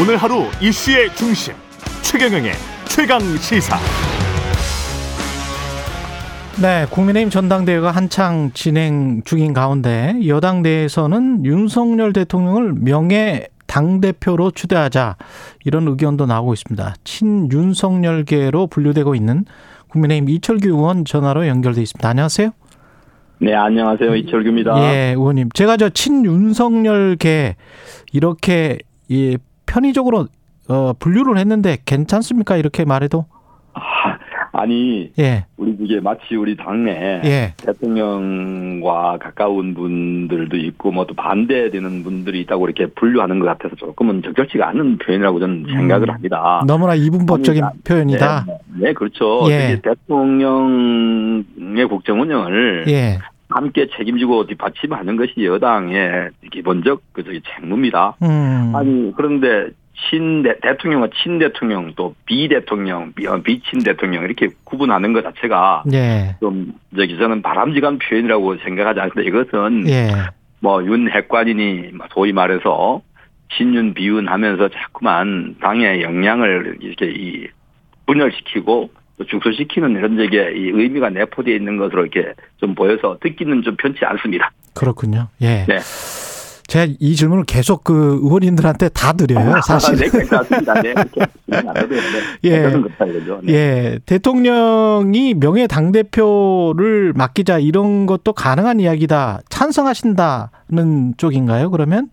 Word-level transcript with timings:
오늘 0.00 0.16
하루 0.16 0.46
이슈의 0.60 1.14
중심 1.14 1.54
최경영의 2.02 2.50
최강 2.88 3.20
시사. 3.36 3.76
네, 6.60 6.84
국민의힘 6.90 7.30
전당대회가 7.30 7.92
한창 7.92 8.50
진행 8.54 9.22
중인 9.24 9.52
가운데 9.52 10.18
여당 10.26 10.62
내에서는 10.62 11.44
윤석열 11.44 12.12
대통령을 12.12 12.72
명예 12.72 13.46
당대표로 13.68 14.50
추대하자 14.50 15.16
이런 15.64 15.86
의견도 15.86 16.26
나오고 16.26 16.54
있습니다. 16.54 16.94
친윤석열계로 17.04 18.66
분류되고 18.66 19.14
있는 19.14 19.44
국민의힘 19.90 20.28
이철규 20.28 20.70
의원 20.70 21.04
전화로 21.04 21.46
연결돼 21.46 21.80
있습니다. 21.82 22.08
안녕하세요. 22.08 22.50
네, 23.38 23.54
안녕하세요. 23.54 24.16
이철규입니다. 24.16 24.76
예, 24.82 25.10
의원님. 25.10 25.50
제가 25.54 25.76
저 25.76 25.88
친윤석열계 25.88 27.54
이렇게 28.12 28.78
예, 29.12 29.36
편의적으로 29.74 30.26
어, 30.68 30.92
분류를 30.98 31.36
했는데 31.38 31.76
괜찮습니까? 31.84 32.56
이렇게 32.56 32.84
말해도? 32.84 33.26
아, 34.56 34.66
니 34.66 35.10
예. 35.18 35.46
우리 35.56 35.76
이게 35.80 35.98
마치 35.98 36.36
우리 36.36 36.56
당내 36.56 37.22
예. 37.24 37.54
대통령과 37.56 39.18
가까운 39.20 39.74
분들도 39.74 40.56
있고 40.56 40.92
뭐 40.92 41.04
또 41.06 41.14
반대되는 41.14 42.04
분들이 42.04 42.40
있다고 42.42 42.66
이렇게 42.66 42.86
분류하는 42.86 43.40
것 43.40 43.46
같아서 43.46 43.74
조금은 43.74 44.22
적절치가 44.22 44.68
않은 44.68 44.98
표현이라고 44.98 45.40
저는 45.40 45.66
생각을 45.66 46.08
합니다. 46.14 46.62
너무나 46.68 46.94
이분법적인 46.94 47.64
아니, 47.64 47.78
표현이다. 47.80 48.44
네, 48.46 48.58
네, 48.78 48.92
그렇죠. 48.92 49.44
예. 49.50 49.80
대통령의 49.82 51.44
국정 51.88 52.20
운영을 52.20 52.84
예. 52.86 53.18
함께 53.54 53.86
책임지고 53.96 54.46
뒷받침하는 54.46 55.16
것이 55.16 55.44
여당의 55.44 56.30
기본적 56.50 57.02
그 57.12 57.22
저기 57.24 57.40
책무입니다. 57.42 58.16
음. 58.22 58.72
아니 58.74 59.12
그런데 59.16 59.68
친 60.10 60.42
대, 60.42 60.58
대통령과 60.60 61.08
친 61.22 61.38
대통령 61.38 61.94
또 61.94 62.14
비 62.26 62.48
대통령 62.48 63.12
비, 63.14 63.26
어, 63.26 63.40
비친 63.42 63.84
대통령 63.84 64.24
이렇게 64.24 64.48
구분하는 64.64 65.12
것 65.12 65.22
자체가 65.22 65.84
예. 65.92 66.36
좀 66.40 66.72
저기 66.96 67.16
저는 67.16 67.42
바람직한 67.42 67.98
표현이라고 67.98 68.56
생각하지 68.56 69.00
않습니다. 69.00 69.28
이것은 69.28 69.88
예. 69.88 70.08
뭐 70.60 70.84
윤핵관이니 70.84 71.92
소위 72.12 72.32
말해서 72.32 73.02
친윤 73.56 73.94
비윤 73.94 74.26
하면서 74.26 74.68
자꾸만 74.68 75.56
당의 75.60 76.02
역량을 76.02 76.78
이렇게 76.80 77.06
이 77.06 77.46
분열시키고 78.06 78.90
또 79.16 79.24
축소시키는 79.24 79.92
이런 79.92 80.16
적의 80.16 80.58
이 80.58 80.70
의미가 80.70 81.10
내포되어 81.10 81.54
있는 81.54 81.76
것으로 81.76 82.06
이렇게 82.06 82.32
좀 82.56 82.74
보여서 82.74 83.18
듣기는 83.20 83.62
좀 83.62 83.76
편치 83.76 84.04
않습니다. 84.04 84.50
그렇군요. 84.74 85.28
예. 85.40 85.64
네. 85.68 85.78
제가 86.66 86.92
이 86.98 87.14
질문을 87.14 87.44
계속 87.44 87.84
그 87.84 88.18
의원님들한테 88.22 88.88
다 88.88 89.12
드려요. 89.12 89.60
사실. 89.66 89.96
네, 89.96 90.08
괜찮습니다. 90.08 90.82
네, 90.82 90.94
네. 90.94 91.62
예. 92.44 92.68
이거죠. 92.68 93.40
네. 93.44 93.52
예. 93.52 93.98
대통령이 94.06 95.34
명예 95.34 95.66
당대표를 95.66 97.12
맡기자 97.14 97.58
이런 97.58 98.06
것도 98.06 98.32
가능한 98.32 98.80
이야기다. 98.80 99.40
찬성하신다는 99.48 101.14
쪽인가요, 101.16 101.70
그러면? 101.70 102.08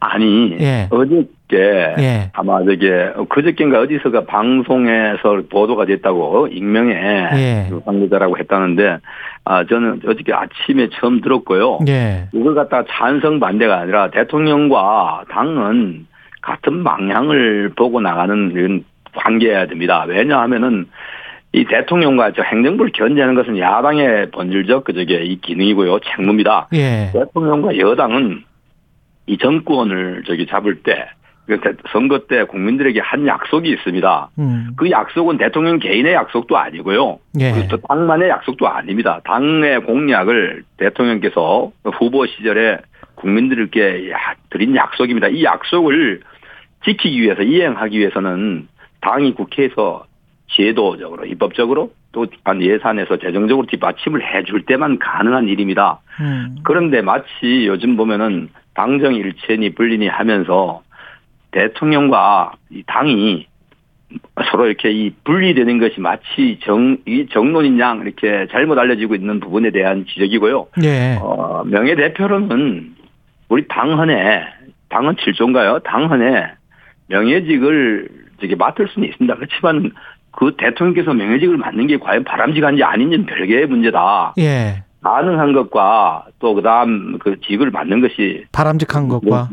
아니 0.00 0.52
예. 0.60 0.88
어 0.90 1.04
저께 1.48 1.94
예. 1.98 2.30
아마 2.34 2.62
저게 2.64 3.12
그저께인가 3.28 3.80
어디서가 3.80 4.24
방송에서 4.26 5.42
보도가 5.50 5.86
됐다고 5.86 6.48
익명의 6.48 6.94
예. 6.94 7.66
그 7.68 7.80
관계자라고 7.84 8.38
했다는데 8.38 8.98
아 9.44 9.64
저는 9.64 10.02
어저께 10.06 10.32
아침에 10.32 10.88
처음 10.92 11.20
들었고요. 11.20 11.80
예. 11.88 12.28
이걸 12.32 12.54
갖다가 12.54 12.84
찬성 12.88 13.40
반대가 13.40 13.78
아니라 13.78 14.10
대통령과 14.10 15.24
당은 15.30 16.06
같은 16.42 16.84
방향을 16.84 17.72
보고 17.76 18.00
나가는 18.00 18.52
이런 18.52 18.84
관계여야 19.14 19.66
됩니다. 19.66 20.04
왜냐하면은 20.06 20.86
이 21.52 21.64
대통령과 21.64 22.32
저 22.32 22.42
행정부를 22.42 22.92
견제하는 22.92 23.34
것은 23.34 23.58
야당의 23.58 24.30
본질적 24.30 24.84
그 24.84 24.92
저게 24.92 25.24
이 25.24 25.40
기능이고요 25.40 26.00
책무입니다. 26.00 26.68
예. 26.74 27.10
대통령과 27.12 27.78
여당은 27.78 28.44
이 29.26 29.38
정권을 29.38 30.24
저기 30.26 30.46
잡을 30.46 30.82
때 30.82 31.06
선거 31.90 32.20
때 32.26 32.44
국민들에게 32.44 33.00
한 33.00 33.26
약속이 33.26 33.70
있습니다. 33.70 34.30
음. 34.38 34.68
그 34.76 34.90
약속은 34.90 35.38
대통령 35.38 35.78
개인의 35.78 36.12
약속도 36.12 36.56
아니고요. 36.56 37.18
예. 37.40 37.66
또 37.68 37.76
당만의 37.88 38.28
약속도 38.28 38.68
아닙니다. 38.68 39.20
당의 39.24 39.80
공약을 39.82 40.64
대통령께서 40.76 41.72
후보 41.94 42.26
시절에 42.26 42.78
국민들께 43.14 44.12
드린 44.50 44.76
약속입니다. 44.76 45.28
이 45.28 45.44
약속을 45.44 46.20
지키기 46.84 47.20
위해서 47.20 47.42
이행하기 47.42 47.98
위해서는 47.98 48.68
당이 49.00 49.34
국회에서 49.34 50.04
제도적으로 50.50 51.24
입법적으로 51.26 51.90
또한 52.12 52.62
예산에서 52.62 53.18
재정적으로 53.18 53.66
뒷받침을 53.66 54.22
해줄 54.22 54.64
때만 54.64 54.98
가능한 54.98 55.48
일입니다. 55.48 56.00
음. 56.20 56.56
그런데 56.62 57.02
마치 57.02 57.66
요즘 57.66 57.96
보면은 57.96 58.48
당정일체니 58.74 59.74
분리니 59.74 60.08
하면서 60.08 60.82
대통령과 61.50 62.52
이 62.70 62.82
당이 62.86 63.46
서로 64.50 64.66
이렇게 64.66 64.90
이 64.90 65.10
분리되는 65.24 65.78
것이 65.78 66.00
마치 66.00 66.58
정, 66.62 66.96
이 67.06 67.26
정론인 67.30 67.78
양 67.78 68.00
이렇게 68.00 68.46
잘못 68.50 68.78
알려지고 68.78 69.14
있는 69.14 69.40
부분에 69.40 69.70
대한 69.70 70.06
지적이고요. 70.06 70.68
예. 70.82 71.18
어, 71.20 71.62
명예대표로는 71.64 72.94
우리 73.48 73.66
당헌에, 73.68 74.44
당헌 74.88 75.16
7조인가요? 75.16 75.82
당헌에 75.84 76.46
명예직을 77.08 78.08
저기 78.40 78.54
맡을 78.54 78.88
수는 78.88 79.08
있습니다. 79.08 79.34
그렇지만 79.34 79.90
그 80.30 80.54
대통령께서 80.56 81.12
명예직을 81.12 81.56
맡는 81.56 81.86
게 81.86 81.98
과연 81.98 82.24
바람직한지 82.24 82.82
아닌지는 82.82 83.26
별개의 83.26 83.66
문제다. 83.66 84.34
예. 84.38 84.84
가능한 85.02 85.52
것과 85.52 86.26
또 86.38 86.54
그다음 86.54 87.18
그 87.18 87.40
직을 87.40 87.70
맡는 87.70 88.00
것이 88.00 88.44
바람직한 88.52 89.08
것과. 89.08 89.48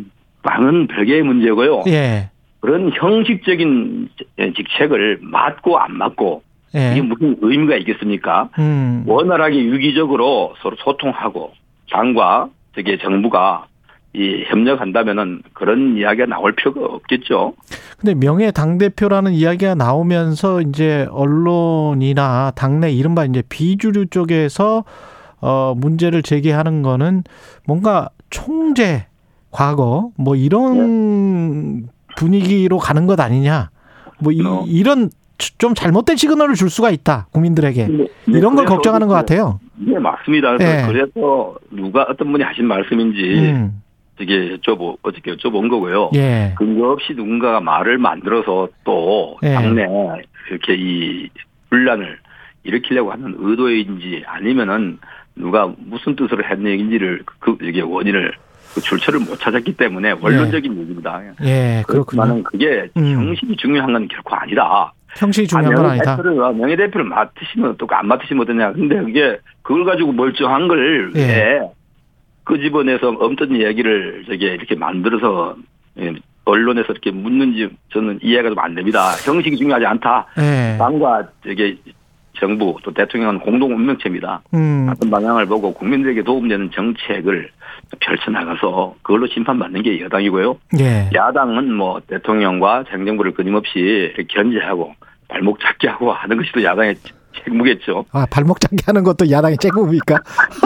많은 0.46 0.88
별개의 0.88 1.24
문제고요. 1.24 1.84
예. 1.88 2.30
그런 2.62 2.92
형식적인 2.94 4.10
직책을 4.56 5.20
맡고 5.22 5.78
안 5.78 5.98
이게 6.70 6.98
예. 6.98 7.02
무슨 7.02 7.38
의미가 7.42 7.76
있겠습니까? 7.78 8.50
음. 8.60 9.04
원활하게 9.08 9.64
유기적으로 9.64 10.56
서로 10.62 10.76
소통하고 10.80 11.52
당과 11.92 12.50
저게 12.76 12.98
정부가 12.98 13.68
이 14.14 14.44
협력한다면은 14.48 15.42
그런 15.54 15.98
이야기가 15.98 16.26
나올 16.26 16.54
필요가 16.54 16.86
없겠죠. 16.86 17.54
근데 18.00 18.14
명예 18.16 18.52
당 18.52 18.78
대표라는 18.78 19.34
이야기가 19.34 19.76
나오면서 19.76 20.62
이제 20.62 21.08
언론이나 21.12 22.52
당내 22.56 22.92
이른바 22.92 23.26
이제 23.26 23.44
비주류 23.48 24.08
쪽에서 24.08 24.86
어 25.42 25.74
문제를 25.78 26.24
제기하는 26.24 26.82
거는 26.82 27.24
뭔가 27.68 28.10
총재 28.30 29.06
과거 29.56 30.10
뭐 30.18 30.36
이런 30.36 31.88
분위기로 32.18 32.78
가는 32.78 33.08
것 33.08 33.18
아니냐. 33.22 33.70
뭐 34.20 34.34
이, 34.34 34.42
어. 34.46 34.66
이런 34.68 35.10
좀 35.58 35.74
잘못된 35.74 36.18
시그널을 36.18 36.56
줄 36.56 36.70
수가 36.70 36.90
있다 36.90 37.28
국민들에게 37.32 37.88
네, 37.88 38.08
이런 38.28 38.56
걸 38.56 38.66
걱정하는 38.66 39.08
것 39.08 39.14
같아요. 39.14 39.62
네 39.76 39.98
맞습니다. 39.98 40.58
그래서, 40.58 40.72
예. 40.72 40.88
그래서 40.88 41.56
누가 41.72 42.06
어떤 42.10 42.34
분이 42.34 42.44
하신 42.44 42.66
말씀인지 42.66 43.22
음, 43.22 43.82
저게 44.18 44.58
여쭤보 44.58 44.98
어저께 45.02 45.36
여쭤본 45.36 45.70
거고요. 45.70 46.12
예, 46.16 46.54
근거 46.58 46.92
없이 46.92 47.14
누군가가 47.14 47.62
말을 47.62 47.98
만들어서 47.98 48.68
또 48.84 49.38
예. 49.44 49.54
당내 49.54 49.88
이렇게 50.50 50.76
이 50.78 51.30
분란을 51.70 52.18
일으키려고 52.64 53.12
하는 53.12 53.36
의도인지 53.38 54.24
아니면은 54.28 55.00
누가 55.36 55.72
무슨 55.78 56.16
뜻으로 56.18 56.44
했는 56.44 56.72
얘기인지를 56.72 57.24
그 57.40 57.58
이게 57.62 57.82
원인을 57.82 58.34
그 58.76 58.82
출처를 58.82 59.22
못 59.22 59.40
찾았기 59.40 59.78
때문에 59.78 60.12
원론적인 60.22 60.78
얘기입니다. 60.82 61.22
예, 61.44 61.82
그렇군요. 61.88 62.06
그렇지만은 62.22 62.44
그게 62.44 62.90
음. 62.98 63.06
형식이 63.14 63.56
중요한 63.56 63.94
건 63.94 64.08
결코 64.10 64.36
아니다. 64.36 64.92
형식이 65.18 65.48
중요한 65.48 65.74
건 65.76 65.86
아니다. 65.92 66.18
명예대표를 66.18 66.54
명예 66.60 66.76
대표를 66.76 67.06
맡으시면 67.06 67.78
또 67.78 67.88
안 67.90 68.08
맡으시면 68.08 68.44
어떠냐. 68.44 68.74
근데 68.74 68.98
그게 68.98 69.38
그걸 69.62 69.86
가지고 69.86 70.12
멀쩡한 70.12 70.68
걸 70.68 71.12
예. 71.16 71.20
왜 71.22 71.62
끄집어내서 72.44 73.10
없던 73.10 73.56
이야기를 73.56 74.26
저게 74.28 74.48
이렇게 74.54 74.76
만들어서 74.76 75.56
예, 76.00 76.14
언론에서 76.44 76.92
이렇게 76.92 77.12
묻는지 77.12 77.70
저는 77.94 78.20
이해가 78.22 78.50
좀 78.50 78.60
안 78.60 78.76
됩니다. 78.76 79.12
형식이 79.26 79.56
중요하지 79.56 79.86
않다. 79.86 80.28
예, 80.38 80.76
당과 80.78 81.30
저게 81.46 81.78
정부 82.40 82.78
또 82.84 82.94
대통령은 82.94 83.40
공동 83.40 83.76
운명체입니다. 83.76 84.42
음, 84.54 84.88
같은 84.88 85.10
방향을 85.10 85.46
보고 85.46 85.74
국민들에게 85.74 86.24
도움되는 86.24 86.72
정책을 86.72 87.50
펼쳐나가서 88.00 88.96
그걸로 89.02 89.28
심판받는 89.28 89.84
게 89.84 90.02
여당이고요. 90.02 90.58
예, 90.80 91.10
야당은 91.14 91.74
뭐 91.74 92.02
대통령과 92.08 92.86
행정부를 92.90 93.34
끊임없이 93.34 94.14
견제하고 94.30 94.94
발목 95.28 95.60
잡게 95.60 95.88
하고 95.88 96.12
하는 96.12 96.38
것이 96.38 96.52
또 96.54 96.64
야당의 96.64 96.96
책무겠죠. 97.44 98.06
아, 98.12 98.26
발목 98.32 98.60
잡게 98.60 98.78
하는 98.86 99.04
것도 99.04 99.30
야당의 99.30 99.58
책무입니까? 99.58 100.20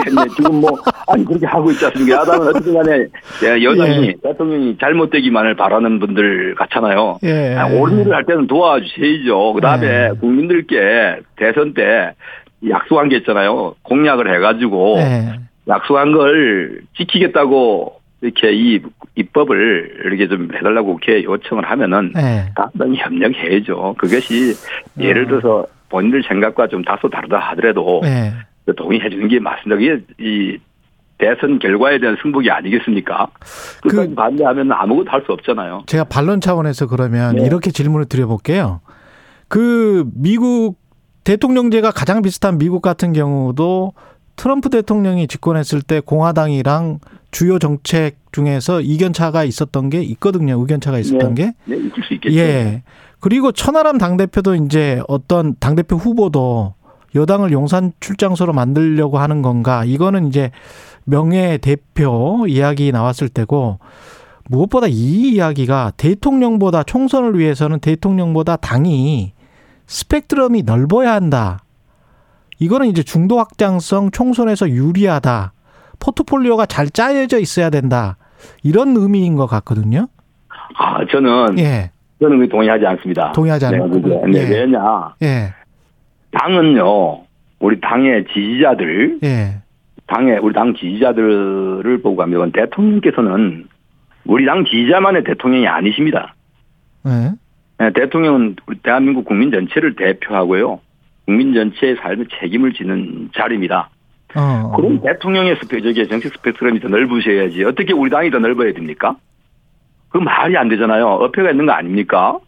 근데 0.04 0.30
지금 0.36 0.62
뭐 0.62 0.71
아니 1.07 1.25
그렇게 1.25 1.45
하고 1.45 1.71
있지 1.71 1.86
않습니까? 1.86 2.18
야당은 2.18 2.48
어쨌든 2.48 2.74
간에 2.74 3.06
예, 3.44 3.63
여당이 3.63 4.07
예. 4.07 4.16
대통령이 4.21 4.77
잘못되기만을 4.80 5.56
바라는 5.56 6.00
분들 6.00 6.56
같잖아요. 6.56 7.19
예. 7.24 7.56
아, 7.56 7.68
옳은 7.68 8.00
일을 8.01 8.13
할 8.13 8.25
때는 8.25 8.48
도와주셔야죠. 8.48 9.54
그 9.54 9.62
다음에 9.62 9.88
예. 9.88 10.12
국민들께 10.19 11.21
대선 11.36 11.74
때 11.74 12.13
약속한 12.69 13.10
게 13.10 13.18
있잖아요. 13.18 13.75
공약을 13.83 14.33
해가지고 14.36 14.98
예. 15.00 15.39
약속한 15.68 16.12
걸 16.12 16.81
지키겠다고 16.98 18.00
이렇게 18.22 18.51
이 18.51 18.81
입법을 19.15 20.01
이렇게 20.06 20.27
좀 20.27 20.50
해달라고 20.54 20.94
국회에 20.95 21.24
요청을 21.24 21.63
하면은 21.65 22.12
예. 22.18 22.51
당연히 22.56 22.98
협력해야죠. 22.98 23.95
그것이 23.98 24.56
예를 25.00 25.27
들어서 25.27 25.65
본인들 25.89 26.24
생각과 26.27 26.68
좀 26.68 26.83
다소 26.83 27.09
다르다 27.09 27.38
하더라도 27.39 28.01
예. 28.06 28.33
그 28.65 28.75
동의해 28.75 29.09
주는 29.09 29.27
게 29.27 29.39
맞습니다. 29.39 29.75
그게 29.75 30.03
이 30.19 30.57
대선 31.18 31.59
결과에 31.59 32.00
대한 32.00 32.15
승복이 32.21 32.50
아니겠습니까? 32.50 33.27
그- 33.81 34.13
반대하면 34.15 34.71
아무것도 34.71 35.09
할 35.09 35.21
수 35.25 35.33
없잖아요. 35.33 35.83
제가 35.88 36.06
반론 36.06 36.39
차원에서 36.39 36.88
그러면 36.88 37.36
네. 37.36 37.45
이렇게 37.45 37.71
질문을 37.71 38.06
드려볼게요. 38.06 38.80
그 39.47 40.06
미국 40.13 40.77
대통령제가 41.24 41.91
가장 41.91 42.21
비슷한 42.21 42.57
미국 42.57 42.81
같은 42.81 43.12
경우도 43.13 43.94
트럼프 44.36 44.69
대통령이 44.69 45.27
집권했을 45.27 45.81
때 45.81 46.00
공화당이랑 46.00 47.00
주요 47.31 47.59
정책 47.59 48.15
중에서 48.31 48.80
이견 48.81 49.12
차가 49.12 49.44
있었던 49.44 49.89
게 49.89 50.01
있거든요. 50.01 50.57
의견 50.59 50.80
차가 50.80 50.97
있었던 51.00 51.36
게. 51.36 51.51
네, 51.65 51.75
있을 51.75 51.91
수 52.07 52.13
있겠죠. 52.13 52.36
예. 52.38 52.83
그리고 53.19 53.51
천하람 53.51 53.98
당대표도 53.98 54.56
이제 54.56 55.01
어떤 55.07 55.56
당대표 55.60 55.95
후보도 55.98 56.74
여당을 57.16 57.51
용산 57.51 57.92
출장소로 58.00 58.54
만들려고 58.54 59.19
하는 59.19 59.42
건가. 59.42 59.83
이거는 59.83 60.27
이제 60.27 60.51
명예 61.06 61.57
대표 61.57 62.45
이야기 62.48 62.92
나왔을 62.92 63.30
때고 63.30 63.80
무엇보다 64.48 64.88
이 64.88 65.33
이야기가 65.33 65.94
대통령보다 65.98 66.83
총선을 66.83 67.38
위해서는 67.38 67.80
대통령보다 67.80 68.56
당이 68.56 69.33
스펙트럼이 69.88 70.63
넓어야 70.63 71.13
한다. 71.13 71.60
이거는 72.60 72.88
이제 72.88 73.04
중도 73.04 73.39
확장성 73.39 74.12
총선에서 74.12 74.69
유리하다. 74.69 75.54
포트폴리오가 76.00 76.65
잘 76.65 76.89
짜여져 76.89 77.39
있어야 77.39 77.69
된다. 77.69 78.18
이런 78.63 78.95
의미인 78.95 79.36
것 79.36 79.48
같거든요. 79.48 80.07
아, 80.77 81.06
저는 81.12 81.60
예. 81.60 81.92
저는 82.19 82.39
그 82.39 82.50
동의하지 82.50 82.86
않습니다. 82.86 83.31
동의하지 83.31 83.69
네, 83.69 83.77
않고. 83.77 83.89
그게. 83.89 84.21
네, 84.27 84.39
예. 84.39 84.60
왜냐? 84.60 85.13
예. 85.21 85.54
당은요. 86.31 87.24
우리 87.60 87.80
당의 87.81 88.25
지지자들, 88.33 89.19
예. 89.24 89.62
당의 90.07 90.39
우리 90.39 90.54
당 90.54 90.74
지지자들을 90.74 92.01
보고 92.01 92.16
가면 92.16 92.51
대통령께서는 92.51 93.68
우리 94.25 94.45
당 94.45 94.66
지지자만의 94.66 95.24
대통령이 95.24 95.68
아니십니다. 95.68 96.36
예. 97.07 97.31
네, 97.80 97.92
대통령은 97.94 98.57
우리 98.68 98.77
대한민국 98.80 99.25
국민 99.25 99.51
전체를 99.51 99.95
대표하고요. 99.95 100.80
국민 101.25 101.54
전체의 101.54 101.95
삶에 101.98 102.25
책임을 102.39 102.74
지는 102.74 103.30
자리입니다. 103.36 103.89
어. 104.36 104.74
그럼 104.75 105.01
대통령의 105.01 105.56
스펙, 105.62 105.83
저기 105.83 106.07
정책 106.07 106.33
스펙트럼이 106.33 106.80
더 106.80 106.88
넓으셔야지. 106.88 107.63
어떻게 107.63 107.94
우리 107.94 108.10
당이 108.10 108.31
더 108.31 108.39
넓어야 108.39 108.74
됩니까? 108.74 109.15
그 110.10 110.18
말이 110.18 110.58
안 110.58 110.70
되잖아요. 110.70 111.06
어폐가 111.06 111.52
있는 111.52 111.66
거 111.66 111.72
아닙니까? 111.72 112.40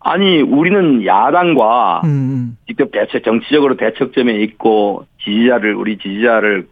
아니, 0.00 0.40
우리는 0.40 1.04
야당과 1.04 2.02
음, 2.04 2.08
음. 2.08 2.56
직접 2.66 2.90
대책, 2.92 3.24
정치적으로 3.24 3.76
대척점에 3.76 4.34
있고 4.42 5.04
지지자를, 5.24 5.74
우리 5.74 5.98
지지자를 5.98 6.66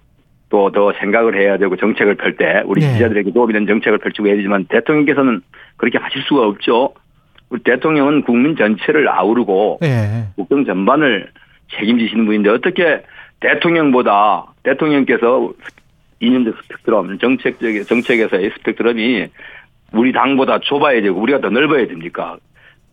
또 0.48 0.70
더 0.70 0.92
생각을 1.00 1.36
해야 1.36 1.58
되고 1.58 1.76
정책을 1.76 2.14
펼 2.14 2.36
때 2.36 2.62
우리 2.66 2.80
네. 2.80 2.86
지지자들에게 2.88 3.32
도움이 3.32 3.52
되는 3.52 3.66
정책을 3.66 3.98
펼치고 3.98 4.28
해야 4.28 4.36
되지만 4.36 4.64
대통령께서는 4.66 5.42
그렇게 5.76 5.98
하실 5.98 6.22
수가 6.22 6.46
없죠. 6.46 6.94
우리 7.50 7.62
대통령은 7.62 8.22
국민 8.22 8.56
전체를 8.56 9.08
아우르고 9.08 9.80
예. 9.82 10.26
국정 10.36 10.64
전반을 10.64 11.30
책임지시는 11.72 12.26
분인데 12.26 12.50
어떻게 12.50 13.02
대통령보다 13.40 14.46
대통령께서 14.62 15.52
이념적 16.20 16.54
스펙트럼, 16.62 17.18
정책적 17.18 17.86
정책에서의 17.88 18.50
스펙트럼이 18.56 19.26
우리 19.92 20.12
당보다 20.12 20.58
좁아야 20.60 21.00
되고 21.02 21.20
우리가 21.20 21.40
더 21.40 21.48
넓어야 21.48 21.86
됩니까? 21.86 22.36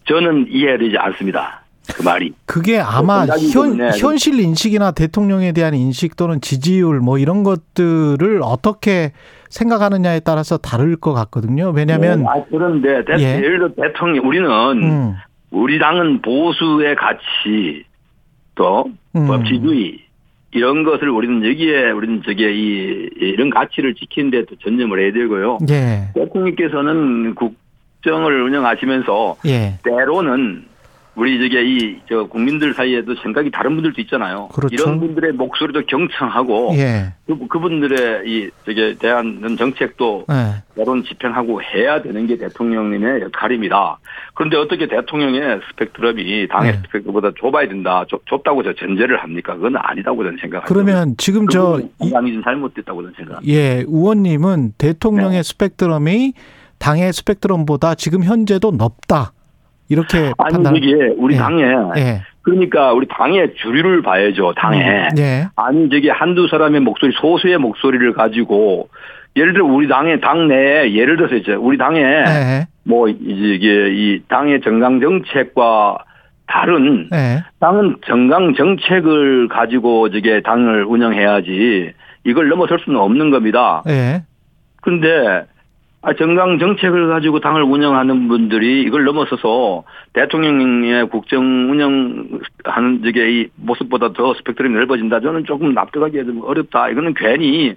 저는 0.08 0.48
이해되지 0.50 0.98
않습니다. 0.98 1.64
그 1.96 2.04
말이. 2.04 2.34
그게 2.46 2.80
아마 2.80 3.26
생각이 3.26 3.52
현, 3.52 3.92
현실 4.00 4.40
인식이나 4.40 4.92
대통령에 4.92 5.52
대한 5.52 5.74
인식 5.74 6.16
또는 6.16 6.40
지지율 6.40 7.00
뭐 7.00 7.18
이런 7.18 7.44
것들을 7.44 8.40
어떻게 8.42 9.12
생각하느냐에 9.50 10.22
따라서 10.22 10.58
다를 10.58 10.96
것 10.96 11.14
같거든요. 11.14 11.72
왜냐하면 11.76 12.26
아 12.26 12.44
그런데 12.50 13.04
대, 13.06 13.14
예. 13.20 13.36
예를 13.38 13.60
들어 13.76 13.88
대통령 13.88 14.28
우리는 14.28 14.50
음, 14.50 15.16
우리 15.52 15.78
당은 15.78 16.22
보수의 16.22 16.96
가치 16.96 17.84
또 18.56 18.86
음. 19.16 19.28
법치주의 19.28 20.00
이런 20.54 20.84
것을 20.84 21.10
우리는 21.10 21.46
여기에 21.48 21.92
우리는 21.92 22.22
저기에 22.24 22.54
이 22.54 23.10
이런 23.16 23.50
가치를 23.50 23.96
지키는 23.96 24.30
데 24.32 24.44
또 24.46 24.56
전념을 24.58 25.00
해야 25.00 25.12
되고요. 25.14 25.60
예, 25.70 26.10
대통령께서는 26.14 27.34
국정을 27.36 28.44
운영하시면서 28.44 29.38
예, 29.46 29.74
때로는 29.84 30.66
우리 31.16 31.38
저게 31.40 31.64
이 31.64 32.02
저 32.10 32.26
국민들 32.26 32.74
사이에도 32.74 33.14
생각이 33.22 33.52
다른 33.52 33.76
분들도 33.76 34.02
있잖아요. 34.02 34.48
그렇죠. 34.52 34.74
이런 34.74 35.00
분들의 35.00 35.34
목소리도 35.34 35.86
경청하고 35.86 36.72
예, 36.76 37.14
그, 37.28 37.48
그분들의 37.48 38.24
이 38.30 38.50
저게 38.66 38.96
대한 39.00 39.56
정책도 39.58 40.26
예. 40.32 40.64
여론 40.82 41.04
집행하고 41.04 41.62
해야 41.62 42.02
되는 42.02 42.26
게 42.26 42.38
대통령님의 42.38 43.22
역할입니다. 43.22 44.00
그런데 44.34 44.58
어떻게 44.58 44.88
대통령의 44.88 45.60
스펙트럼이 45.70 46.48
당의 46.48 46.72
네. 46.74 46.78
스펙트럼보다 46.88 47.32
좁아야 47.36 47.68
된다, 47.68 48.06
좁, 48.08 48.26
좁다고 48.26 48.64
저 48.64 48.74
전제를 48.74 49.22
합니까? 49.22 49.56
그건 49.56 49.76
아니다고 49.78 50.24
저는 50.24 50.38
생각합니다. 50.42 50.68
그러면 50.74 51.16
지금 51.18 51.48
저 51.48 51.80
이- 52.02 52.10
당이 52.12 52.34
좀 52.34 52.44
잘못됐다고 52.44 53.02
저는 53.04 53.14
생각합니다. 53.16 53.54
예, 53.54 53.84
의원님은 53.88 54.74
대통령의 54.80 55.38
네. 55.38 55.44
스펙트럼이 55.44 56.34
당의 56.80 57.14
스펙트럼보다 57.14 57.96
지금 57.96 58.24
현재도 58.24 58.72
높다. 58.72 59.32
이렇게 59.94 60.34
아니 60.38 60.54
판단. 60.54 60.76
이게 60.76 60.94
우리 61.18 61.36
예. 61.36 61.38
당에 61.38 61.64
예, 61.98 62.22
그러니까 62.42 62.92
우리 62.94 63.08
당의 63.08 63.54
주류를 63.56 64.02
봐야죠. 64.02 64.54
당에 64.58 65.08
예, 65.18 65.48
아니 65.56 65.90
저기 65.90 66.10
한두 66.10 66.48
사람의 66.48 66.82
목소리 66.82 67.14
소수의 67.14 67.58
목소리를 67.60 68.14
가지고 68.14 68.90
예를 69.36 69.54
들어 69.54 69.66
우리 69.66 69.88
당의 69.88 70.20
당 70.20 70.48
내에 70.48 70.94
예를 70.94 71.18
들어서 71.18 71.36
이제 71.36 71.54
우리 71.54 71.78
당에 71.78 72.02
예, 72.02 72.68
뭐 72.84 73.08
이게 73.08 73.90
이 73.92 74.22
당의 74.28 74.62
정강 74.62 75.00
정책과 75.00 76.00
다른 76.48 77.08
예, 77.14 77.44
당은 77.60 77.98
정강 78.06 78.56
정책을 78.56 79.48
가지고 79.48 80.10
저게 80.10 80.42
당을 80.42 80.86
운영해야지 80.86 81.94
이걸 82.26 82.50
넘어설 82.50 82.80
수는 82.84 83.00
없는 83.00 83.30
겁니다. 83.30 83.84
예, 83.88 84.24
그런데 84.82 85.46
아, 86.06 86.14
정강 86.14 86.60
정책을 86.60 87.08
가지고 87.08 87.40
당을 87.40 87.64
운영하는 87.64 88.28
분들이 88.28 88.84
이걸 88.84 89.06
넘어서서 89.06 89.86
대통령의 90.12 91.08
국정 91.08 91.42
운영하는 91.72 93.02
저게 93.06 93.32
이 93.32 93.48
모습보다 93.56 94.12
더 94.12 94.34
스펙트럼이 94.34 94.76
넓어진다. 94.76 95.22
저는 95.22 95.46
조금 95.46 95.74
납득하기 95.74 96.18
좀 96.26 96.42
어렵다. 96.44 96.90
이거는 96.90 97.14
괜히 97.14 97.76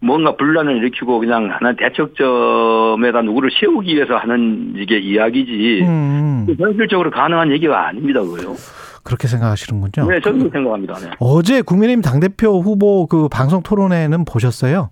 뭔가 0.00 0.34
분란을 0.34 0.78
일으키고 0.78 1.20
그냥 1.20 1.50
하나 1.52 1.72
대척점에다 1.74 3.22
누구를 3.22 3.50
세우기 3.60 3.94
위해서 3.94 4.16
하는 4.16 4.74
이게 4.76 4.98
이야기지. 4.98 5.82
음, 5.82 6.46
음. 6.48 6.56
현실적으로 6.58 7.12
가능한 7.12 7.52
얘기가 7.52 7.86
아닙니다, 7.86 8.20
그거요. 8.22 8.56
그렇게 9.04 9.28
생각하시는군요. 9.28 10.10
네, 10.10 10.20
저는 10.20 10.38
그렇게 10.40 10.58
생각합니다. 10.58 10.94
네. 10.94 11.10
어제 11.20 11.62
국민의힘 11.62 12.02
당대표 12.02 12.60
후보 12.60 13.06
그 13.06 13.28
방송 13.28 13.62
토론회는 13.62 14.24
보셨어요? 14.24 14.90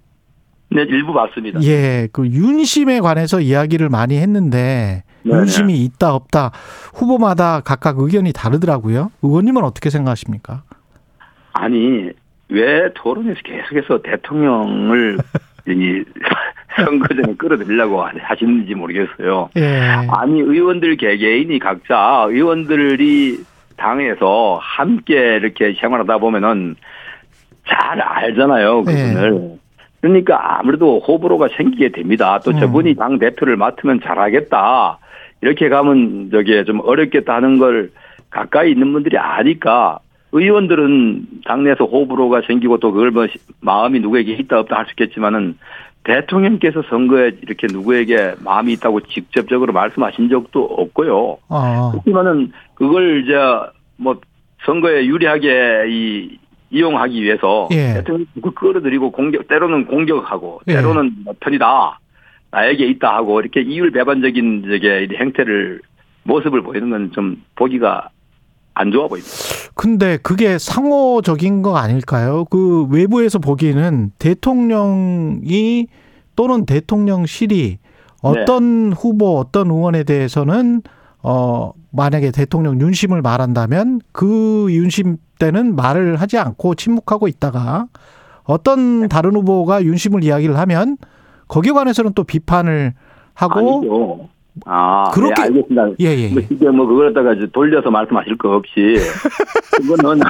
네, 0.73 0.83
일부 0.83 1.13
봤습니다. 1.13 1.61
예, 1.63 2.09
그 2.13 2.27
윤심에 2.27 3.01
관해서 3.01 3.41
이야기를 3.41 3.89
많이 3.89 4.17
했는데 4.17 5.03
네네. 5.25 5.39
윤심이 5.41 5.75
있다 5.85 6.15
없다 6.15 6.53
후보마다 6.95 7.61
각각 7.61 7.99
의견이 7.99 8.33
다르더라고요. 8.33 9.11
의원님은 9.23 9.65
어떻게 9.65 9.91
생각하십니까? 9.91 10.63
아니 11.53 12.11
왜 12.49 12.93
토론에서 12.95 13.41
계속해서 13.45 14.03
대통령을 14.03 15.19
이 15.67 16.05
선거전에 16.77 17.35
끌어들이려고 17.37 18.03
하시는지 18.03 18.75
모르겠어요. 18.75 19.51
예, 19.57 20.07
아니 20.09 20.41
의원들 20.41 20.97
개개인이 20.97 21.59
각자 21.59 22.27
의원들이 22.29 23.45
당에서 23.77 24.59
함께 24.63 25.37
이렇게 25.37 25.75
생활하다 25.81 26.19
보면은 26.19 26.77
잘 27.67 28.01
알잖아요 28.01 28.85
그분을. 28.85 29.60
그러니까 30.01 30.59
아무래도 30.59 30.99
호불호가 31.01 31.49
생기게 31.57 31.91
됩니다. 31.91 32.41
또 32.45 32.53
음. 32.53 32.59
저분이 32.61 32.95
당 32.95 33.19
대표를 33.19 33.57
맡으면 33.57 34.01
잘하겠다. 34.03 34.99
이렇게 35.43 35.69
가면 35.69 36.31
저게 36.31 36.65
좀 36.65 36.81
어렵겠다 36.81 37.35
하는 37.35 37.59
걸 37.59 37.91
가까이 38.31 38.71
있는 38.73 38.93
분들이 38.93 39.19
아니까 39.19 39.99
의원들은 40.33 41.27
당내에서 41.45 41.85
호불호가 41.85 42.43
생기고 42.47 42.79
또 42.79 42.93
그걸 42.93 43.11
뭐 43.11 43.27
시- 43.27 43.39
마음이 43.61 44.01
누구에게 44.01 44.33
있다 44.33 44.61
없다 44.61 44.77
할 44.77 44.85
수 44.87 44.93
있겠지만은 44.93 45.59
대통령께서 46.05 46.83
선거에 46.89 47.33
이렇게 47.43 47.67
누구에게 47.71 48.35
마음이 48.43 48.73
있다고 48.75 49.01
직접적으로 49.03 49.73
말씀하신 49.73 50.31
적도 50.31 50.65
없고요. 50.65 51.37
어. 51.49 51.91
그렇지만은 51.93 52.53
그걸 52.75 53.23
이제 53.23 53.35
뭐 53.99 54.19
선거에 54.65 55.05
유리하게 55.07 55.85
이 55.89 56.39
이용하기 56.71 57.23
위해서 57.23 57.69
예. 57.73 57.95
대통령 57.95 58.27
그 58.43 58.53
끌어들이고 58.53 59.11
공격 59.13 59.49
때로는 59.49 59.87
공격하고 59.87 60.61
예. 60.69 60.75
때로는 60.75 61.13
뭐 61.25 61.35
편이다 61.41 61.99
나에게 62.51 62.87
있다 62.87 63.15
하고 63.15 63.41
이렇게 63.41 63.61
이율 63.61 63.91
배반적인 63.91 64.65
저게 64.71 65.05
이 65.11 65.17
행태를 65.17 65.81
모습을 66.25 66.63
보이는 66.63 66.91
건 66.91 67.11
좀 67.13 67.43
보기가 67.57 68.11
안 68.75 68.93
좋아 68.93 69.09
보입니다. 69.09 69.31
근데 69.75 70.19
그게 70.23 70.59
상호적인 70.59 71.63
거 71.63 71.77
아닐까요? 71.77 72.45
그 72.51 72.87
외부에서 72.91 73.39
보기에는 73.39 74.11
대통령이 74.19 75.87
또는 76.37 76.67
대통령실이 76.67 77.79
어떤 78.23 78.93
후보, 78.93 79.39
어떤 79.39 79.71
의원에 79.71 80.05
대해서는 80.05 80.83
어 81.23 81.73
만약에 81.93 82.31
대통령 82.31 82.81
윤심을 82.81 83.23
말한다면 83.23 84.01
그 84.13 84.67
윤심 84.71 85.17
때는 85.39 85.75
말을 85.77 86.17
하지 86.17 86.39
않고 86.39 86.75
침묵하고 86.75 87.27
있다가 87.29 87.87
어떤 88.45 89.09
다른 89.09 89.35
후보가 89.35 89.85
윤심을 89.85 90.23
이야기를 90.25 90.57
하면 90.59 90.97
거기에 91.49 91.73
관해서는 91.73 92.13
또 92.15 92.25
비판을 92.25 92.95
하고 93.35 93.79
아니죠. 93.79 94.29
아, 94.67 95.11
그렇게- 95.13 95.35
네, 95.35 95.43
알겠습니다. 95.43 95.89
예, 96.01 96.07
예, 96.17 96.29
뭐 96.33 96.43
예. 96.43 96.47
이게 96.51 96.69
뭐 96.71 96.87
그걸 96.87 97.13
갖다가 97.15 97.35
돌려서 97.53 97.91
말씀하실 97.91 98.37
거 98.39 98.57
없이 98.57 98.97
그거는 99.79 100.21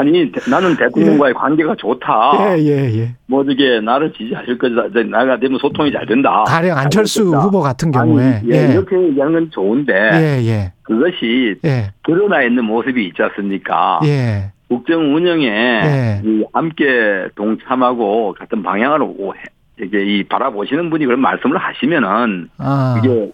아니 0.00 0.32
대- 0.32 0.50
나는 0.50 0.76
대통령과의 0.76 1.34
관계가 1.34 1.74
좋다. 1.76 2.56
예, 2.56 2.62
예, 2.62 2.98
예. 3.00 3.14
뭐 3.26 3.44
저게 3.44 3.80
나를 3.80 4.12
지지하실 4.14 4.56
거다. 4.58 4.88
나가 5.10 5.38
되면 5.38 5.58
소통이 5.58 5.92
잘 5.92 6.06
된다. 6.06 6.44
가령 6.46 6.76
안철수. 6.76 7.24
후보 7.36 7.60
같은 7.60 7.90
경우에 7.90 8.24
아니, 8.24 8.50
예, 8.50 8.68
예. 8.68 8.72
이렇게 8.72 8.96
얘기하는 8.96 9.32
건 9.34 9.50
좋은데 9.52 9.92
예, 9.92 10.46
예. 10.46 10.72
그것이 10.82 11.56
예. 11.64 11.92
드러나 12.04 12.42
있는 12.42 12.64
모습이 12.64 13.04
있지 13.08 13.22
않습니까? 13.22 14.00
예. 14.04 14.52
국정 14.68 15.14
운영에 15.14 15.46
예. 15.46 16.22
이 16.24 16.44
함께 16.52 17.28
동참하고 17.34 18.34
같은 18.38 18.62
방향으로 18.62 19.34
해- 19.36 19.84
이게 19.84 20.04
이 20.04 20.24
바라보시는 20.24 20.88
분이 20.90 21.04
그런 21.06 21.20
말씀을 21.20 21.58
하시면은 21.58 22.48
아. 22.58 22.98
이게 23.02 23.32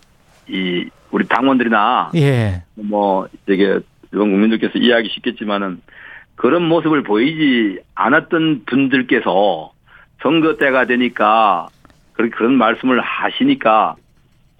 이 0.49 0.89
우리 1.11 1.27
당원들이나 1.27 2.11
예. 2.17 2.63
뭐 2.75 3.27
이게 3.49 3.79
이번 4.15 4.31
국민들께서 4.31 4.79
이해하기 4.79 5.09
쉽겠지만은 5.15 5.81
그런 6.37 6.62
모습을 6.69 7.02
보이지 7.02 7.81
않았던 7.95 8.62
분들께서 8.66 9.73
선거 10.23 10.57
때가 10.57 10.87
되니까 10.87 11.69
그런 12.12 12.31
그런 12.31 12.55
말씀을 12.55 13.00
하시니까 13.00 13.97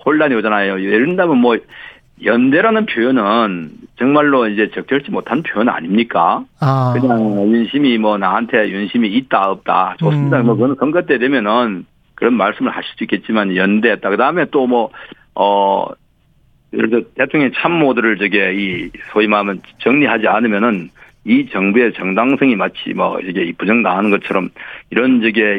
혼란이 0.05 0.35
오잖아요. 0.35 0.83
예를 0.83 1.07
들면 1.17 1.39
뭐 1.39 1.57
연대라는 2.25 2.87
표현은 2.87 3.71
정말로 3.99 4.49
이제 4.49 4.71
적절치 4.75 5.11
못한 5.11 5.43
표현 5.43 5.69
아닙니까? 5.69 6.45
아. 6.61 6.95
그냥 6.99 7.53
윤심이 7.53 7.99
뭐 7.99 8.17
나한테 8.17 8.71
윤심이 8.71 9.09
있다 9.09 9.51
없다 9.51 9.97
좋습니다. 9.99 10.41
음. 10.41 10.47
뭐 10.47 10.55
그건 10.55 10.77
선거 10.79 11.03
때 11.03 11.19
되면은 11.19 11.85
그런 12.15 12.35
말씀을 12.35 12.71
하실 12.75 12.91
수 12.97 13.05
있겠지만 13.05 13.55
연대했다. 13.55 14.09
그 14.09 14.17
다음에 14.17 14.47
또 14.47 14.67
뭐 14.67 14.91
어 15.37 15.87
예를 16.73 16.91
들어 16.91 17.03
대통령 17.15 17.53
참모들을 17.55 18.19
저게 18.19 18.55
이 18.55 18.91
소위 19.13 19.27
말하면 19.29 19.61
정리하지 19.79 20.27
않으면은 20.27 20.91
이 21.27 21.49
정부의 21.51 21.93
정당성이 21.95 22.55
마치 22.55 22.95
뭐 22.95 23.19
이게 23.21 23.43
이 23.45 23.53
부정당하는 23.53 24.11
것처럼 24.11 24.49
이런 24.91 25.21
저게 25.21 25.59